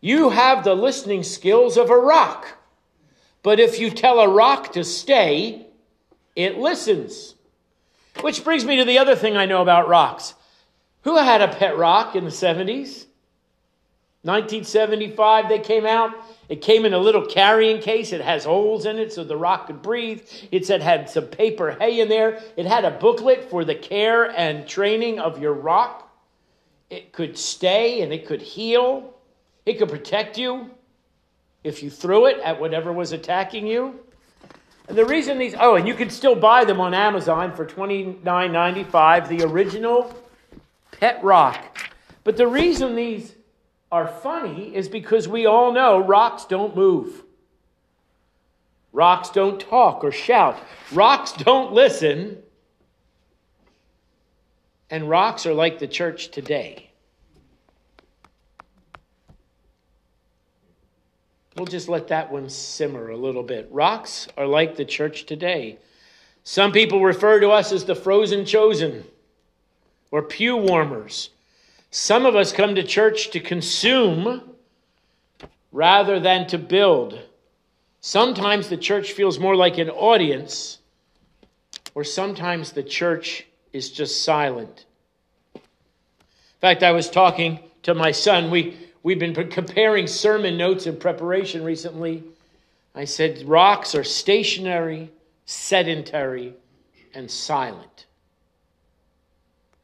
you 0.00 0.30
have 0.30 0.64
the 0.64 0.74
listening 0.74 1.22
skills 1.22 1.76
of 1.76 1.90
a 1.90 1.96
rock. 1.96 2.58
But 3.42 3.60
if 3.60 3.78
you 3.78 3.90
tell 3.90 4.18
a 4.20 4.28
rock 4.28 4.72
to 4.72 4.84
stay, 4.84 5.66
it 6.34 6.58
listens. 6.58 7.34
Which 8.20 8.44
brings 8.44 8.64
me 8.64 8.76
to 8.76 8.84
the 8.84 8.98
other 8.98 9.16
thing 9.16 9.36
I 9.36 9.46
know 9.46 9.62
about 9.62 9.88
rocks. 9.88 10.34
Who 11.02 11.16
had 11.16 11.40
a 11.40 11.48
pet 11.48 11.76
rock 11.78 12.14
in 12.14 12.24
the 12.24 12.30
70s? 12.30 13.06
1975, 14.22 15.48
they 15.48 15.58
came 15.58 15.86
out. 15.86 16.12
It 16.50 16.60
came 16.60 16.84
in 16.84 16.92
a 16.92 16.98
little 16.98 17.24
carrying 17.24 17.80
case. 17.80 18.12
It 18.12 18.20
has 18.20 18.44
holes 18.44 18.84
in 18.84 18.98
it 18.98 19.14
so 19.14 19.24
the 19.24 19.36
rock 19.36 19.66
could 19.66 19.80
breathe. 19.80 20.22
It 20.50 20.66
said 20.66 20.82
had 20.82 21.08
some 21.08 21.24
paper 21.24 21.70
hay 21.80 22.00
in 22.00 22.10
there. 22.10 22.42
It 22.56 22.66
had 22.66 22.84
a 22.84 22.90
booklet 22.90 23.48
for 23.48 23.64
the 23.64 23.74
care 23.74 24.30
and 24.30 24.68
training 24.68 25.20
of 25.20 25.40
your 25.40 25.54
rock. 25.54 26.14
It 26.90 27.12
could 27.12 27.38
stay 27.38 28.02
and 28.02 28.12
it 28.12 28.26
could 28.26 28.42
heal. 28.42 29.14
It 29.64 29.78
could 29.78 29.88
protect 29.88 30.36
you 30.36 30.70
if 31.64 31.82
you 31.82 31.88
threw 31.88 32.26
it 32.26 32.38
at 32.40 32.60
whatever 32.60 32.92
was 32.92 33.12
attacking 33.12 33.66
you. 33.66 34.00
And 34.90 34.98
the 34.98 35.06
reason 35.06 35.38
these 35.38 35.54
oh, 35.56 35.76
and 35.76 35.86
you 35.86 35.94
can 35.94 36.10
still 36.10 36.34
buy 36.34 36.64
them 36.64 36.80
on 36.80 36.94
Amazon 36.94 37.54
for 37.54 37.64
$29.95, 37.64 39.28
the 39.28 39.44
original 39.44 40.12
pet 40.90 41.22
rock. 41.22 41.78
But 42.24 42.36
the 42.36 42.48
reason 42.48 42.96
these 42.96 43.36
are 43.92 44.08
funny 44.08 44.74
is 44.74 44.88
because 44.88 45.28
we 45.28 45.46
all 45.46 45.72
know 45.72 46.00
rocks 46.00 46.44
don't 46.44 46.74
move. 46.74 47.22
Rocks 48.92 49.30
don't 49.30 49.60
talk 49.60 50.02
or 50.02 50.10
shout. 50.10 50.58
Rocks 50.90 51.34
don't 51.34 51.72
listen. 51.72 52.42
And 54.90 55.08
rocks 55.08 55.46
are 55.46 55.54
like 55.54 55.78
the 55.78 55.86
church 55.86 56.32
today. 56.32 56.89
We'll 61.60 61.66
just 61.66 61.90
let 61.90 62.08
that 62.08 62.32
one 62.32 62.48
simmer 62.48 63.10
a 63.10 63.18
little 63.18 63.42
bit. 63.42 63.68
Rocks 63.70 64.26
are 64.38 64.46
like 64.46 64.76
the 64.76 64.84
church 64.86 65.26
today. 65.26 65.78
Some 66.42 66.72
people 66.72 67.02
refer 67.02 67.38
to 67.38 67.50
us 67.50 67.70
as 67.70 67.84
the 67.84 67.94
frozen 67.94 68.46
chosen 68.46 69.04
or 70.10 70.22
pew 70.22 70.56
warmers 70.56 71.28
some 71.90 72.24
of 72.24 72.34
us 72.34 72.52
come 72.52 72.76
to 72.76 72.82
church 72.82 73.30
to 73.32 73.40
consume 73.40 74.40
rather 75.70 76.18
than 76.18 76.46
to 76.46 76.56
build. 76.56 77.20
Sometimes 78.00 78.70
the 78.70 78.78
church 78.78 79.12
feels 79.12 79.38
more 79.38 79.54
like 79.54 79.76
an 79.76 79.90
audience, 79.90 80.78
or 81.94 82.04
sometimes 82.04 82.72
the 82.72 82.82
church 82.82 83.44
is 83.74 83.90
just 83.90 84.24
silent. 84.24 84.86
In 85.54 85.60
fact, 86.60 86.82
I 86.82 86.92
was 86.92 87.10
talking 87.10 87.60
to 87.82 87.94
my 87.94 88.12
son. 88.12 88.50
We, 88.50 88.78
we've 89.02 89.18
been 89.18 89.34
comparing 89.50 90.06
sermon 90.06 90.56
notes 90.56 90.86
in 90.86 90.96
preparation 90.96 91.64
recently. 91.64 92.22
I 92.94 93.04
said, 93.04 93.42
rocks 93.44 93.94
are 93.94 94.04
stationary, 94.04 95.10
sedentary, 95.46 96.54
and 97.14 97.30
silent. 97.30 98.06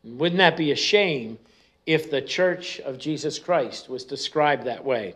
Wouldn't 0.04 0.38
that 0.38 0.56
be 0.56 0.70
a 0.70 0.76
shame 0.76 1.38
if 1.86 2.10
the 2.10 2.20
church 2.20 2.80
of 2.80 2.98
Jesus 2.98 3.38
Christ 3.38 3.88
was 3.88 4.04
described 4.04 4.64
that 4.64 4.84
way. 4.84 5.14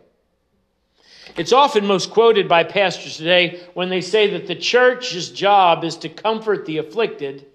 It's 1.37 1.53
often 1.53 1.85
most 1.85 2.11
quoted 2.11 2.47
by 2.47 2.63
pastors 2.63 3.17
today 3.17 3.61
when 3.73 3.89
they 3.89 4.01
say 4.01 4.31
that 4.31 4.47
the 4.47 4.55
church's 4.55 5.29
job 5.29 5.83
is 5.83 5.97
to 5.97 6.09
comfort 6.09 6.65
the 6.65 6.77
afflicted 6.77 7.45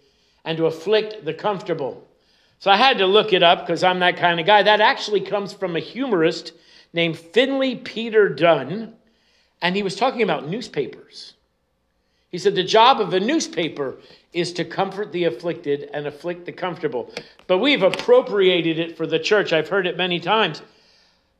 and 0.44 0.56
to 0.58 0.66
afflict 0.66 1.24
the 1.24 1.34
comfortable. 1.34 2.05
So 2.58 2.70
I 2.70 2.76
had 2.76 2.98
to 2.98 3.06
look 3.06 3.32
it 3.32 3.42
up 3.42 3.60
because 3.60 3.84
I'm 3.84 4.00
that 4.00 4.16
kind 4.16 4.40
of 4.40 4.46
guy. 4.46 4.62
That 4.62 4.80
actually 4.80 5.20
comes 5.20 5.52
from 5.52 5.76
a 5.76 5.80
humorist 5.80 6.52
named 6.92 7.18
Finley 7.18 7.76
Peter 7.76 8.28
Dunne, 8.28 8.94
and 9.60 9.76
he 9.76 9.82
was 9.82 9.96
talking 9.96 10.22
about 10.22 10.48
newspapers. 10.48 11.34
He 12.30 12.38
said 12.38 12.54
the 12.54 12.64
job 12.64 13.00
of 13.00 13.12
a 13.12 13.20
newspaper 13.20 13.96
is 14.32 14.52
to 14.54 14.64
comfort 14.64 15.12
the 15.12 15.24
afflicted 15.24 15.88
and 15.94 16.06
afflict 16.06 16.44
the 16.44 16.52
comfortable. 16.52 17.10
But 17.46 17.58
we've 17.58 17.82
appropriated 17.82 18.78
it 18.78 18.96
for 18.96 19.06
the 19.06 19.18
church. 19.18 19.52
I've 19.52 19.68
heard 19.68 19.86
it 19.86 19.96
many 19.96 20.20
times. 20.20 20.60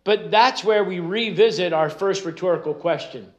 But 0.05 0.31
that's 0.31 0.63
where 0.63 0.85
we 0.85 1.01
revisit 1.01 1.73
our 1.73 1.91
first 1.91 2.25
rhetorical 2.25 2.73
question 2.73 3.33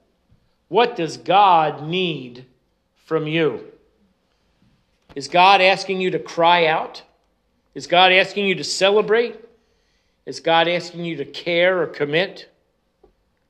What 0.68 0.96
does 0.96 1.18
God 1.18 1.88
need 1.88 2.46
from 3.06 3.26
you? 3.26 3.72
Is 5.16 5.28
God 5.28 5.62
asking 5.62 6.02
you 6.02 6.12
to 6.12 6.20
cry 6.20 6.68
out? 6.68 7.02
Is 7.78 7.86
God 7.86 8.12
asking 8.12 8.48
you 8.48 8.56
to 8.56 8.64
celebrate? 8.64 9.40
Is 10.26 10.40
God 10.40 10.68
asking 10.68 11.06
you 11.06 11.16
to 11.18 11.26
care 11.26 11.80
or 11.80 11.86
commit? 11.86 12.50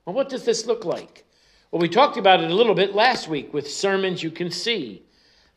Well, 0.03 0.13
what 0.13 0.27
does 0.27 0.43
this 0.43 0.65
look 0.65 0.83
like? 0.83 1.23
Well, 1.71 1.81
we 1.81 1.87
talked 1.87 2.17
about 2.17 2.43
it 2.43 2.51
a 2.51 2.53
little 2.53 2.75
bit 2.75 2.93
last 2.93 3.29
week 3.29 3.53
with 3.53 3.71
sermons 3.71 4.21
you 4.21 4.29
can 4.29 4.51
see. 4.51 5.01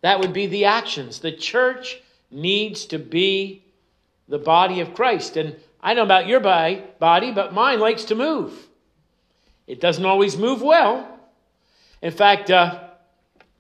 That 0.03 0.21
would 0.21 0.33
be 0.33 0.47
the 0.47 0.67
actions. 0.67 1.19
The 1.19 1.33
church 1.33 2.01
needs 2.31 2.87
to 2.87 3.01
be 3.01 3.65
the 4.29 4.39
body 4.39 4.79
of 4.79 4.95
Christ. 4.95 5.37
And 5.37 5.57
I 5.81 5.95
know 5.95 6.05
about 6.05 6.29
your 6.29 6.39
body, 6.39 7.33
but 7.33 7.53
mine 7.53 7.81
likes 7.81 8.05
to 8.05 8.15
move. 8.15 8.69
It 9.67 9.81
doesn't 9.81 10.07
always 10.07 10.37
move 10.37 10.63
well. 10.63 11.19
In 12.03 12.13
fact, 12.13 12.53
uh, 12.53 12.85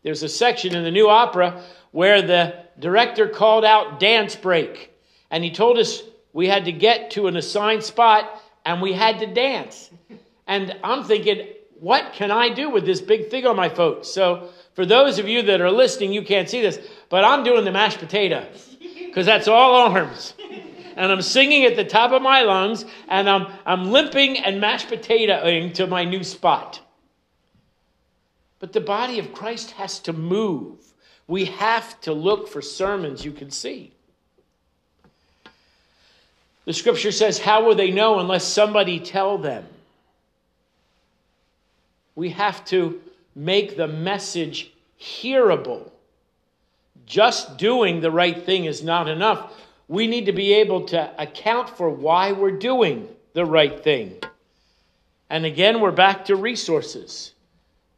there's 0.04 0.22
a 0.22 0.28
section 0.28 0.72
in 0.76 0.84
the 0.84 0.92
new 0.92 1.08
opera 1.08 1.64
where 1.90 2.22
the 2.22 2.54
director 2.78 3.26
called 3.26 3.64
out 3.64 3.98
dance 3.98 4.36
break. 4.36 4.89
And 5.30 5.44
he 5.44 5.50
told 5.50 5.78
us 5.78 6.02
we 6.32 6.48
had 6.48 6.64
to 6.66 6.72
get 6.72 7.12
to 7.12 7.26
an 7.26 7.36
assigned 7.36 7.84
spot 7.84 8.42
and 8.64 8.82
we 8.82 8.92
had 8.92 9.18
to 9.20 9.26
dance. 9.26 9.90
And 10.46 10.76
I'm 10.82 11.04
thinking, 11.04 11.46
what 11.78 12.12
can 12.12 12.30
I 12.30 12.50
do 12.50 12.70
with 12.70 12.84
this 12.84 13.00
big 13.00 13.30
thing 13.30 13.46
on 13.46 13.56
my 13.56 13.68
foot? 13.68 14.04
So 14.04 14.50
for 14.74 14.84
those 14.84 15.18
of 15.18 15.28
you 15.28 15.42
that 15.42 15.60
are 15.60 15.70
listening, 15.70 16.12
you 16.12 16.22
can't 16.22 16.48
see 16.48 16.60
this, 16.60 16.78
but 17.08 17.24
I'm 17.24 17.44
doing 17.44 17.64
the 17.64 17.72
mashed 17.72 17.98
potato 17.98 18.46
because 19.06 19.26
that's 19.26 19.48
all 19.48 19.90
arms. 19.90 20.34
And 20.96 21.10
I'm 21.10 21.22
singing 21.22 21.64
at 21.64 21.76
the 21.76 21.84
top 21.84 22.12
of 22.12 22.20
my 22.20 22.42
lungs, 22.42 22.84
and 23.08 23.28
I'm, 23.30 23.46
I'm 23.64 23.90
limping 23.90 24.38
and 24.38 24.60
mashed 24.60 24.88
potatoing 24.88 25.72
to 25.74 25.86
my 25.86 26.04
new 26.04 26.22
spot. 26.22 26.80
But 28.58 28.72
the 28.74 28.80
body 28.80 29.18
of 29.18 29.32
Christ 29.32 29.70
has 29.72 29.98
to 30.00 30.12
move. 30.12 30.78
We 31.26 31.46
have 31.46 31.98
to 32.02 32.12
look 32.12 32.48
for 32.48 32.60
sermons 32.60 33.24
you 33.24 33.32
can 33.32 33.50
see. 33.50 33.94
The 36.64 36.72
scripture 36.72 37.12
says, 37.12 37.38
How 37.38 37.64
will 37.64 37.74
they 37.74 37.90
know 37.90 38.18
unless 38.18 38.44
somebody 38.44 39.00
tell 39.00 39.38
them? 39.38 39.64
We 42.14 42.30
have 42.30 42.64
to 42.66 43.00
make 43.34 43.76
the 43.76 43.88
message 43.88 44.72
hearable. 44.98 45.90
Just 47.06 47.56
doing 47.56 48.00
the 48.00 48.10
right 48.10 48.44
thing 48.44 48.66
is 48.66 48.82
not 48.82 49.08
enough. 49.08 49.52
We 49.88 50.06
need 50.06 50.26
to 50.26 50.32
be 50.32 50.52
able 50.54 50.86
to 50.86 51.10
account 51.20 51.70
for 51.70 51.90
why 51.90 52.32
we're 52.32 52.52
doing 52.52 53.08
the 53.32 53.44
right 53.44 53.82
thing. 53.82 54.20
And 55.28 55.44
again, 55.44 55.80
we're 55.80 55.90
back 55.92 56.24
to 56.26 56.36
resources. 56.36 57.32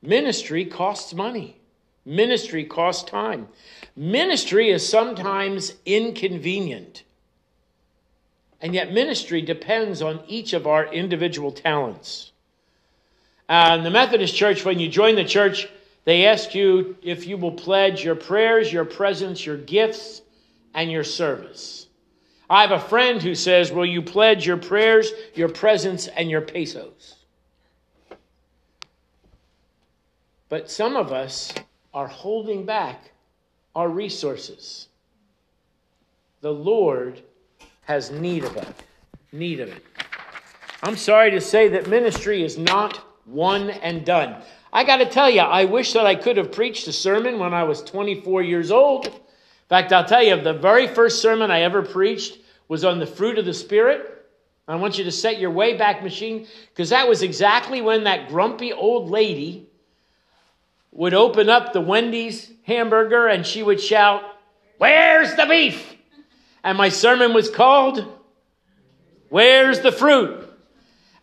Ministry 0.03 0.65
costs 0.65 1.15
money, 1.15 1.57
ministry 2.05 2.65
costs 2.65 3.09
time. 3.11 3.49
Ministry 3.95 4.71
is 4.71 4.89
sometimes 4.89 5.75
inconvenient. 5.85 7.03
And 8.63 8.75
yet, 8.75 8.93
ministry 8.93 9.43
depends 9.43 10.01
on 10.01 10.23
each 10.29 10.53
of 10.53 10.69
our 10.69 10.87
individual 10.87 11.51
talents. 11.51 12.31
In 13.49 13.83
the 13.83 13.91
Methodist 13.91 14.37
Church, 14.37 14.65
when 14.65 14.79
you 14.79 14.89
join 14.89 15.17
the 15.17 15.25
church, 15.25 15.69
they 16.05 16.27
ask 16.27 16.55
you 16.55 16.97
if 17.03 17.27
you 17.27 17.37
will 17.37 17.53
pledge 17.53 18.05
your 18.05 18.15
prayers, 18.15 18.73
your 18.73 18.85
presence, 18.85 19.45
your 19.45 19.57
gifts, 19.57 20.23
and 20.75 20.91
your 20.91 21.05
service. 21.05 21.89
I 22.49 22.63
have 22.63 22.71
a 22.71 22.89
friend 22.89 23.21
who 23.21 23.35
says, 23.35 23.73
Will 23.73 23.87
you 23.87 24.01
pledge 24.01 24.47
your 24.47 24.57
prayers, 24.57 25.11
your 25.35 25.49
presence, 25.49 26.07
and 26.07 26.31
your 26.31 26.41
pesos? 26.41 27.17
But 30.49 30.71
some 30.71 30.97
of 30.97 31.13
us 31.13 31.53
are 31.93 32.09
holding 32.09 32.65
back 32.65 33.11
our 33.75 33.89
resources. 33.89 34.89
The 36.43 36.53
Lord 36.53 37.23
has 37.83 38.11
need 38.11 38.45
of 38.45 38.57
it. 38.57 38.69
Need 39.33 39.61
of 39.61 39.69
it. 39.69 39.85
I'm 40.83 40.97
sorry 40.97 41.31
to 41.31 41.41
say 41.41 41.69
that 41.69 41.89
ministry 41.89 42.43
is 42.43 42.59
not 42.59 42.97
one 43.25 43.71
and 43.71 44.05
done. 44.05 44.43
I 44.73 44.85
got 44.85 44.97
to 44.97 45.07
tell 45.07 45.31
you, 45.31 45.41
I 45.41 45.65
wish 45.65 45.93
that 45.93 46.07
I 46.07 46.15
could 46.15 46.37
have 46.37 46.51
preached 46.51 46.89
a 46.89 46.93
sermon 46.93 47.39
when 47.39 47.53
I 47.53 47.65
was 47.65 47.83
24 47.83 48.43
years 48.43 48.71
old. 48.71 49.07
In 49.07 49.13
fact, 49.69 49.93
I'll 49.93 50.05
tell 50.05 50.23
you, 50.23 50.41
the 50.41 50.55
very 50.55 50.87
first 50.87 51.21
sermon 51.21 51.51
I 51.51 51.61
ever 51.61 51.83
preached 51.83 52.39
was 52.69 52.85
on 52.85 52.99
the 52.99 53.07
fruit 53.07 53.39
of 53.39 53.45
the 53.45 53.55
Spirit. 53.55 54.27
I 54.67 54.77
want 54.77 54.97
you 54.97 55.05
to 55.05 55.13
set 55.13 55.39
your 55.39 55.51
Wayback 55.51 56.03
Machine 56.03 56.47
because 56.71 56.91
that 56.91 57.09
was 57.09 57.23
exactly 57.23 57.81
when 57.83 58.05
that 58.05 58.29
grumpy 58.29 58.73
old 58.73 59.11
lady 59.11 59.67
would 60.93 61.15
open 61.15 61.49
up 61.49 61.73
the 61.73 61.81
Wendy's 61.81 62.51
hamburger 62.65 63.27
and 63.29 63.47
she 63.47 63.63
would 63.63 63.81
shout, 63.81 64.23
Where's 64.79 65.35
the 65.35 65.47
beef? 65.47 65.97
And 66.65 66.79
my 66.79 66.89
sermon 66.89 67.35
was 67.35 67.51
called, 67.51 68.07
Where's 69.29 69.81
the 69.81 69.93
fruit? 69.93 70.49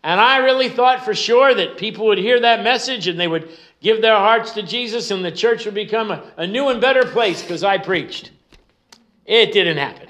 And 0.02 0.20
I 0.20 0.38
really 0.38 0.68
thought 0.68 1.04
for 1.04 1.14
sure 1.14 1.54
that 1.54 1.76
people 1.76 2.06
would 2.06 2.18
hear 2.18 2.40
that 2.40 2.64
message 2.64 3.06
and 3.06 3.20
they 3.20 3.28
would 3.28 3.50
give 3.80 4.00
their 4.00 4.16
hearts 4.16 4.52
to 4.52 4.62
Jesus 4.62 5.10
and 5.10 5.24
the 5.24 5.30
church 5.30 5.64
would 5.64 5.74
become 5.74 6.10
a, 6.10 6.32
a 6.38 6.46
new 6.46 6.68
and 6.68 6.80
better 6.80 7.04
place 7.04 7.42
because 7.42 7.62
I 7.62 7.78
preached. 7.78 8.30
It 9.26 9.52
didn't 9.52 9.76
happen. 9.76 10.08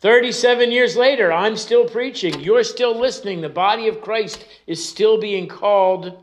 37 0.00 0.72
years 0.72 0.96
later, 0.96 1.32
I'm 1.32 1.56
still 1.56 1.88
preaching. 1.88 2.40
You're 2.40 2.64
still 2.64 2.98
listening. 2.98 3.40
The 3.40 3.48
body 3.48 3.88
of 3.88 4.00
Christ 4.00 4.44
is 4.66 4.86
still 4.86 5.18
being 5.18 5.46
called 5.46 6.22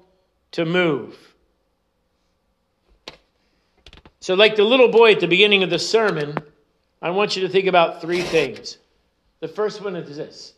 to 0.51 0.65
move. 0.65 1.17
So, 4.19 4.35
like 4.35 4.57
the 4.57 4.65
little 4.65 4.89
boy 4.89 5.13
at 5.13 5.21
the 5.21 5.27
beginning 5.27 5.63
of 5.63 5.69
the 5.69 5.79
sermon, 5.79 6.37
I 7.01 7.09
want 7.11 7.35
you 7.35 7.41
to 7.43 7.49
think 7.49 7.67
about 7.67 8.01
three 8.01 8.21
things. 8.21 8.77
The 9.39 9.47
first 9.47 9.81
one 9.81 9.95
is 9.95 10.17
this 10.17 10.53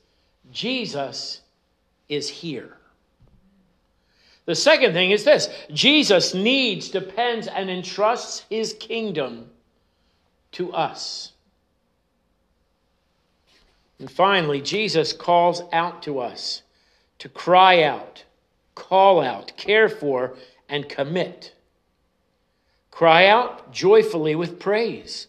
Jesus 0.51 1.41
is 2.09 2.29
here. 2.29 2.77
The 4.45 4.55
second 4.55 4.93
thing 4.93 5.11
is 5.11 5.23
this 5.23 5.49
Jesus 5.71 6.33
needs, 6.33 6.89
depends, 6.89 7.47
and 7.47 7.69
entrusts 7.69 8.45
his 8.49 8.73
kingdom 8.73 9.49
to 10.53 10.73
us. 10.73 11.33
And 13.99 14.11
finally, 14.11 14.61
Jesus 14.61 15.13
calls 15.13 15.61
out 15.71 16.01
to 16.03 16.19
us 16.19 16.63
to 17.19 17.29
cry 17.29 17.83
out, 17.83 18.23
call 18.73 19.21
out, 19.21 19.55
care 19.57 19.87
for, 19.87 20.35
and 20.67 20.89
commit. 20.89 21.53
Cry 22.89 23.27
out 23.27 23.71
joyfully 23.71 24.35
with 24.35 24.59
praise. 24.59 25.27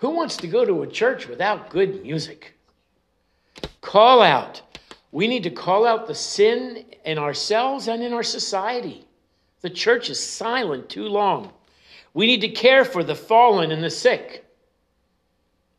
Who 0.00 0.10
wants 0.10 0.38
to 0.38 0.48
go 0.48 0.64
to 0.64 0.82
a 0.82 0.86
church 0.86 1.28
without 1.28 1.68
good 1.68 2.02
music? 2.02 2.54
Call 3.82 4.22
out. 4.22 4.62
We 5.12 5.28
need 5.28 5.42
to 5.42 5.50
call 5.50 5.86
out 5.86 6.06
the 6.06 6.14
sin 6.14 6.86
in 7.04 7.18
ourselves 7.18 7.86
and 7.86 8.02
in 8.02 8.14
our 8.14 8.22
society. 8.22 9.04
The 9.60 9.68
church 9.68 10.08
is 10.08 10.18
silent 10.18 10.88
too 10.88 11.04
long. 11.04 11.52
We 12.14 12.26
need 12.26 12.40
to 12.40 12.48
care 12.48 12.86
for 12.86 13.04
the 13.04 13.14
fallen 13.14 13.72
and 13.72 13.84
the 13.84 13.90
sick. 13.90 14.46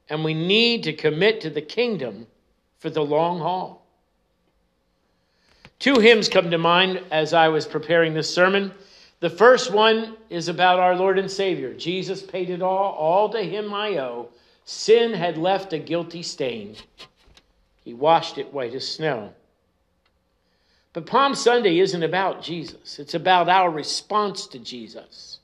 And 0.08 0.24
we 0.24 0.36
need 0.36 0.84
to 0.84 0.94
commit 0.94 1.42
to 1.42 1.50
the 1.50 1.62
kingdom 1.62 2.28
for 2.78 2.92
the 2.92 3.04
long 3.04 3.40
haul. 3.40 3.84
Two 5.80 6.00
hymns 6.00 6.30
come 6.30 6.52
to 6.52 6.60
mind 6.60 7.02
as 7.10 7.34
I 7.34 7.48
was 7.48 7.66
preparing 7.66 8.14
this 8.14 8.32
sermon. 8.32 8.72
The 9.22 9.30
first 9.30 9.72
one 9.72 10.18
is 10.32 10.48
about 10.48 10.80
our 10.80 10.96
Lord 10.96 11.20
and 11.20 11.30
Savior. 11.30 11.74
Jesus 11.76 12.24
paid 12.24 12.50
it 12.50 12.64
all, 12.64 12.94
all 12.94 13.30
to 13.30 13.42
him 13.42 13.72
I 13.72 13.98
owe. 13.98 14.30
Sin 14.66 15.14
had 15.14 15.38
left 15.38 15.74
a 15.74 15.80
guilty 15.80 16.24
stain. 16.24 16.76
He 17.86 17.94
washed 17.94 18.40
it 18.40 18.52
white 18.52 18.74
as 18.74 18.88
snow. 18.88 19.34
But 20.94 21.06
Palm 21.06 21.36
Sunday 21.36 21.80
isn't 21.80 22.04
about 22.04 22.42
Jesus, 22.42 23.00
it's 23.00 23.14
about 23.14 23.48
our 23.48 23.70
response 23.70 24.48
to 24.48 24.60
Jesus, 24.60 25.40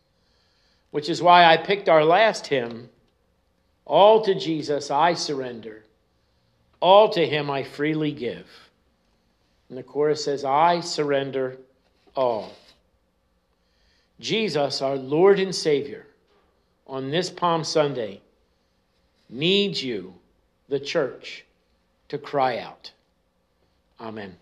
which 0.91 1.07
is 1.07 1.21
why 1.21 1.45
I 1.45 1.57
picked 1.57 1.87
our 1.87 2.03
last 2.03 2.47
hymn 2.47 2.89
All 3.85 4.23
to 4.23 4.33
Jesus 4.35 4.91
I 4.91 5.13
surrender, 5.13 5.83
all 6.81 7.09
to 7.09 7.25
him 7.25 7.49
I 7.49 7.63
freely 7.63 8.11
give. 8.11 8.47
And 9.69 9.77
the 9.77 9.83
chorus 9.83 10.25
says, 10.25 10.43
I 10.43 10.81
surrender 10.81 11.57
all. 12.15 12.51
Jesus, 14.19 14.81
our 14.81 14.95
Lord 14.95 15.39
and 15.39 15.53
Savior, 15.53 16.07
on 16.87 17.11
this 17.11 17.29
Palm 17.29 17.63
Sunday, 17.63 18.21
needs 19.29 19.83
you, 19.83 20.13
the 20.69 20.79
church, 20.79 21.45
to 22.09 22.17
cry 22.17 22.59
out. 22.59 22.91
Amen. 23.99 24.35